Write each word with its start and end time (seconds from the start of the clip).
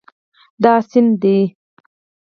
دا 0.63 0.73
سیند 0.89 1.11
دی 1.21 1.37